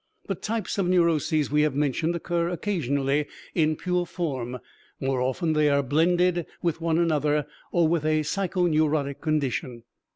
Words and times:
The 0.25 0.33
types 0.33 0.79
of 0.79 0.87
neuroses 0.89 1.51
we 1.51 1.61
have 1.61 1.75
mentioned 1.75 2.15
occur 2.15 2.49
occasionally 2.49 3.27
in 3.53 3.75
pure 3.75 4.07
form; 4.07 4.57
more 4.99 5.21
often 5.21 5.53
they 5.53 5.69
are 5.69 5.83
blended 5.83 6.47
with 6.63 6.81
one 6.81 6.97
another 6.97 7.45
or 7.71 7.87
with 7.87 8.03
a 8.03 8.21
psychoneurotic 8.21 9.21
condition. 9.21 9.83